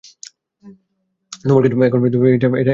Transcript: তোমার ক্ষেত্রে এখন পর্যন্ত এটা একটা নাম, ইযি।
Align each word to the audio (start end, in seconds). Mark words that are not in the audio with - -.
তোমার 1.43 1.61
ক্ষেত্রে 1.61 1.87
এখন 1.87 1.99
পর্যন্ত 2.03 2.25
এটা 2.27 2.37
একটা 2.37 2.47
নাম, 2.47 2.57
ইযি। 2.57 2.69